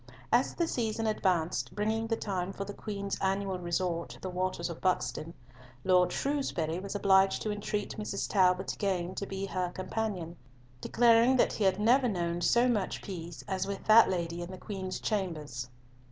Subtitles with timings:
[0.31, 4.67] As the season advanced, bringing the time for the Queen's annual resort to the waters
[4.67, 5.35] of Buxton,
[5.83, 8.27] Lord Shrewsbury was obliged to entreat Mrs.
[8.27, 10.37] Talbot again to be her companion,
[10.81, 14.57] declaring that he had never known so much peace as with that lady in the
[14.57, 15.69] Queen's chambers.